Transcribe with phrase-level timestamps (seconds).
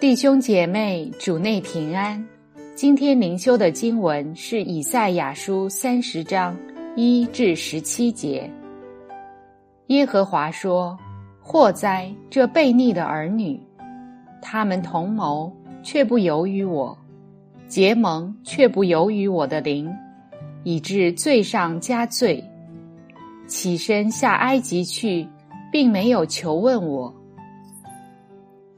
[0.00, 2.26] 弟兄姐妹，主内平安。
[2.74, 6.56] 今天灵修的经文是以赛亚书三十章
[6.96, 8.50] 一至十七节。
[9.88, 10.98] 耶和华说
[11.38, 13.60] ：“祸哉，这悖逆的儿女！
[14.40, 16.96] 他们同谋，却不由于我；
[17.68, 19.94] 结盟，却不由于我的灵，
[20.64, 22.42] 以致罪上加罪。
[23.46, 25.28] 起身下埃及去，
[25.70, 27.14] 并没有求问我。”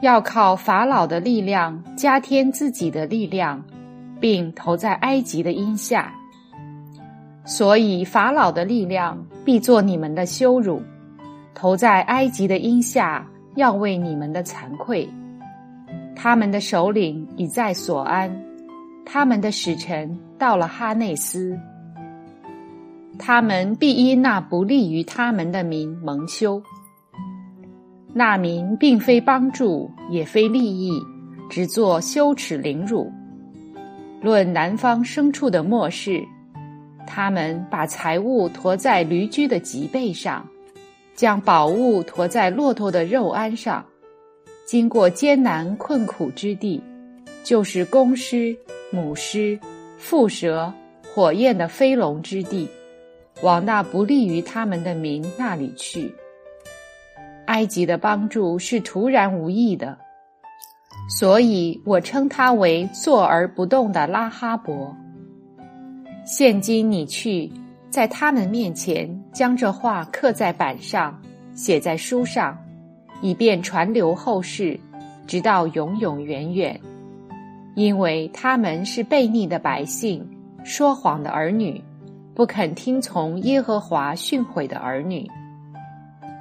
[0.00, 3.62] 要靠法老的力量加添自己的力量，
[4.20, 6.14] 并投在埃及的荫下，
[7.44, 10.80] 所以法老的力量必做你们的羞辱；
[11.52, 13.26] 投在埃及的荫下，
[13.56, 15.08] 要为你们的惭愧。
[16.14, 18.30] 他们的首领已在所安，
[19.04, 21.58] 他们的使臣到了哈内斯，
[23.18, 26.62] 他们必因那不利于他们的民蒙羞。
[28.18, 31.00] 那民并非帮助，也非利益，
[31.48, 33.08] 只做羞耻凌辱。
[34.20, 36.20] 论南方牲畜的末世，
[37.06, 40.44] 他们把财物驮在驴驹的脊背上，
[41.14, 43.86] 将宝物驮在骆驼的肉鞍上，
[44.66, 46.82] 经过艰难困苦之地，
[47.44, 48.52] 就是公狮、
[48.90, 49.56] 母狮、
[49.96, 50.72] 蝮蛇、
[51.14, 52.68] 火焰的飞龙之地，
[53.42, 56.12] 往那不利于他们的民那里去。
[57.48, 59.96] 埃及的帮助是突然无意的，
[61.08, 64.94] 所以我称他为坐而不动的拉哈伯。
[66.26, 67.50] 现今你去，
[67.88, 71.18] 在他们面前将这话刻在板上，
[71.54, 72.56] 写在书上，
[73.22, 74.78] 以便传流后世，
[75.26, 76.78] 直到永永远远。
[77.74, 80.22] 因为他们是悖逆的百姓，
[80.64, 81.82] 说谎的儿女，
[82.34, 85.26] 不肯听从耶和华训诲的儿女。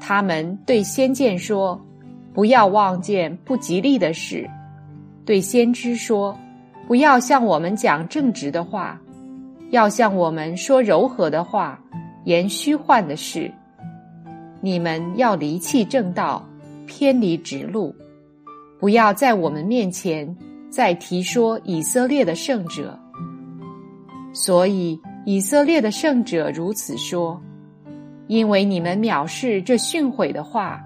[0.00, 1.78] 他们对先见说
[2.32, 4.48] ：“不要望见不吉利的事。”
[5.26, 6.36] 对先知说
[6.88, 8.98] ：“不要向我们讲正直的话，
[9.70, 11.78] 要向我们说柔和的话，
[12.24, 13.52] 言虚幻的事。
[14.62, 16.44] 你们要离弃正道，
[16.86, 17.94] 偏离直路，
[18.80, 20.34] 不要在我们面前
[20.70, 22.98] 再提说以色列的圣者。
[24.32, 27.40] 所以以色列的圣者如此说。”
[28.30, 30.80] 因为你们藐视这训诲的话，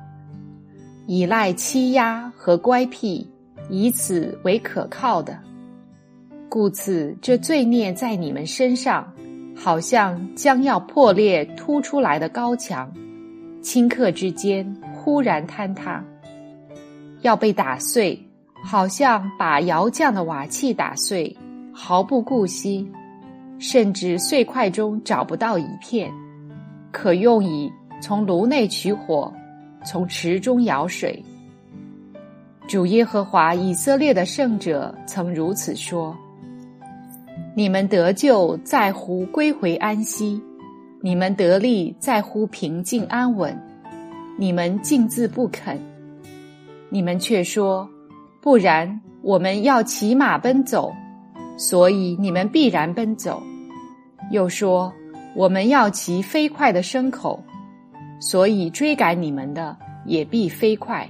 [1.06, 3.28] 依赖欺压和乖僻，
[3.68, 5.38] 以此为可靠的，
[6.48, 9.12] 故此这罪孽在你们身上，
[9.54, 12.90] 好像将要破裂凸出来的高墙，
[13.62, 16.02] 顷刻之间忽然坍塌，
[17.20, 18.18] 要被打碎，
[18.64, 21.36] 好像把窑匠的瓦器打碎，
[21.74, 22.90] 毫不顾惜，
[23.58, 26.10] 甚至碎块中找不到一片。
[26.94, 29.30] 可用以从炉内取火，
[29.84, 31.20] 从池中舀水。
[32.68, 36.16] 主耶和华以色列的圣者曾如此说
[37.56, 40.40] ：“你们得救在乎归回安息，
[41.02, 43.60] 你们得力在乎平静安稳。
[44.38, 45.76] 你们静自不肯，
[46.90, 47.88] 你们却说：
[48.40, 50.92] 不然，我们要骑马奔走，
[51.56, 53.42] 所以你们必然奔走。
[54.30, 54.92] 又说。”
[55.34, 57.42] 我们要骑飞快的牲口，
[58.20, 61.08] 所以追赶你们的也必飞快。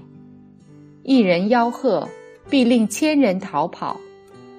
[1.03, 2.09] 一人吆喝，
[2.49, 3.95] 必令千人逃跑；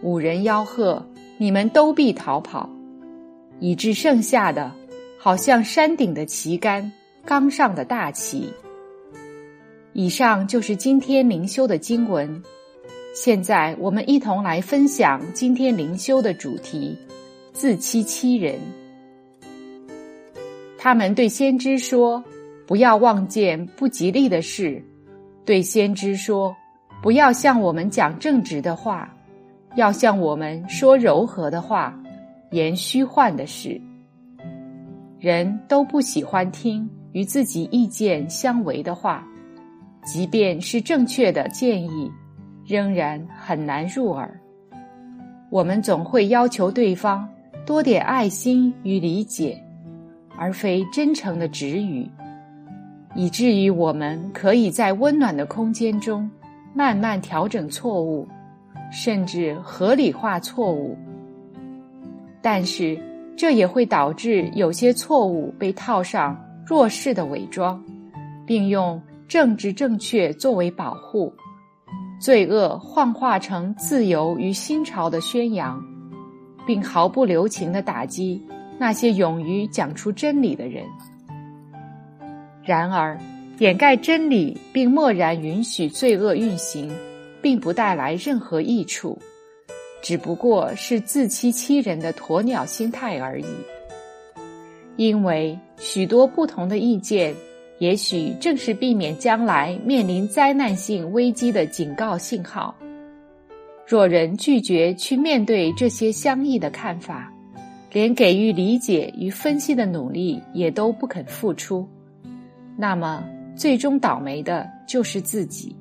[0.04, 1.04] 五人吆喝，
[1.38, 2.70] 你们都必逃跑，
[3.60, 4.72] 以致剩下的，
[5.18, 6.92] 好像山顶的旗杆，
[7.26, 8.54] 冈上的大旗。
[9.94, 12.44] 以上就是今天灵修的经文。
[13.16, 16.96] 现在我们一同来分享今天灵修的主题：
[17.54, 18.60] 自欺欺人。
[20.86, 22.24] 他们对先知说
[22.68, 24.80] ：“不要望见不吉利的事。”
[25.44, 26.56] 对先知说
[27.02, 29.12] ：“不要向我们讲正直的话，
[29.76, 32.00] 要向我们说柔和的话，
[32.52, 33.82] 言虚幻的事。”
[35.20, 39.28] 人都不喜欢听与自己意见相违的话，
[40.06, 42.12] 即便是正确的建议，
[42.64, 44.40] 仍然很难入耳。
[45.50, 47.28] 我们总会要求对方
[47.66, 49.60] 多点爱心与理解。
[50.38, 52.10] 而非真诚的指语，
[53.16, 56.30] 以至于我们可以在温暖的空间中
[56.74, 58.28] 慢慢调整错误，
[58.92, 60.98] 甚至合理化错误。
[62.42, 63.00] 但是，
[63.38, 67.82] 这也会导致有些错误被套上弱势的伪装，
[68.46, 71.34] 并用政治正确作为保护，
[72.20, 75.82] 罪恶幻化成自由与新潮的宣扬，
[76.68, 78.42] 并毫不留情的打击。
[78.78, 80.84] 那些勇于讲出真理的人，
[82.64, 83.18] 然而
[83.60, 86.92] 掩盖真理并默然允许罪恶运行，
[87.42, 89.18] 并不带来任何益处，
[90.02, 93.46] 只不过是自欺欺人的鸵鸟心态而已。
[94.98, 97.34] 因为许多不同的意见，
[97.80, 102.76] 也许正是避免将来面临灾难性危机的警告信号。
[103.88, 107.32] 若人拒绝去面对这些相异的看法，
[107.92, 111.88] 连给予理解与分析的努力也都不肯付出，
[112.78, 113.24] 那么
[113.56, 115.76] 最终倒霉的就是自己。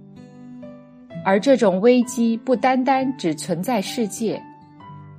[1.24, 4.40] 而这种危机不单单只存在世界，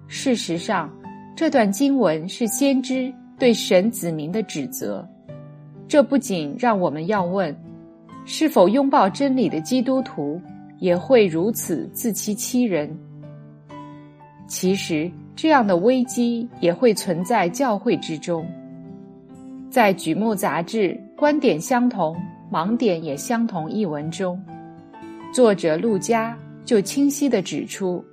[0.08, 0.90] 事实上，
[1.36, 3.14] 这段经文是先知。
[3.38, 5.06] 对神子民的指责，
[5.90, 7.54] 这不仅让我们要问：
[8.24, 10.42] 是否拥抱真理的基督徒
[10.80, 12.98] 也会如此自欺欺人？
[14.48, 18.46] 其实，这样的危机也会存在教会之中。
[19.70, 22.16] 在《举目杂志》观点相同、
[22.52, 24.42] 盲点也相同一文中，
[25.34, 28.04] 作者陆家就清晰地指出，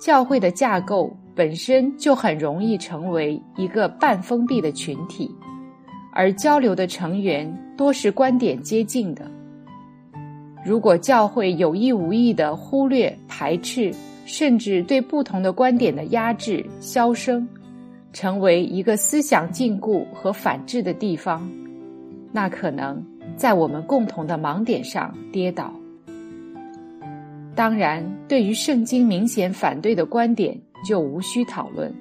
[0.00, 1.14] 教会的架构。
[1.34, 5.30] 本身就很容易成为一个半封闭的群体，
[6.10, 9.30] 而交流的成员多是观点接近的。
[10.64, 13.94] 如果教会有意无意的忽略、排斥，
[14.26, 17.48] 甚至对不同的观点的压制、消声，
[18.12, 21.50] 成为一个思想禁锢和反制的地方，
[22.30, 23.02] 那可能
[23.36, 25.72] 在我们共同的盲点上跌倒。
[27.54, 30.60] 当然，对于圣经明显反对的观点。
[30.84, 31.92] 就无需讨论。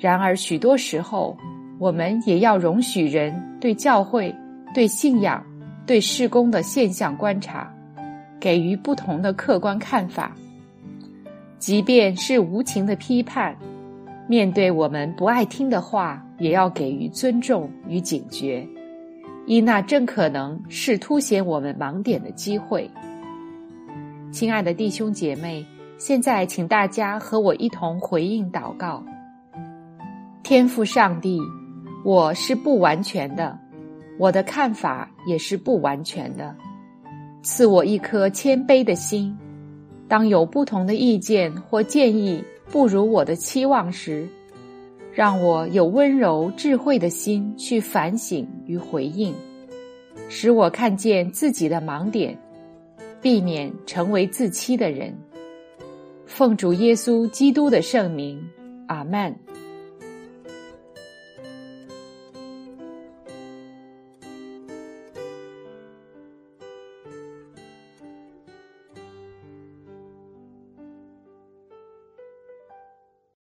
[0.00, 1.36] 然而，许多时候，
[1.78, 4.34] 我们也要容许人对教会、
[4.74, 5.44] 对信仰、
[5.86, 7.72] 对事工的现象观察，
[8.40, 10.34] 给予不同的客观看法。
[11.58, 13.56] 即便是无情的批判，
[14.28, 18.66] 面对我们不爱听的话，也要给予尊重与警觉，
[19.46, 22.90] 因那正可能是凸显我们盲点的机会。
[24.30, 25.64] 亲爱的弟兄姐妹。
[26.00, 29.04] 现在，请大家和我一同回应祷告。
[30.44, 31.40] 天父上帝，
[32.04, 33.58] 我是不完全的，
[34.16, 36.54] 我的看法也是不完全的。
[37.42, 39.36] 赐我一颗谦卑的心，
[40.08, 44.26] 当有不同的意见或建议不如我的期望时，
[45.12, 49.34] 让我有温柔智慧的心去反省与回应，
[50.28, 52.38] 使我看见自己的盲点，
[53.20, 55.14] 避免成为自欺的人。
[56.24, 58.42] 奉主耶稣基督的圣名，
[58.86, 59.34] 阿门。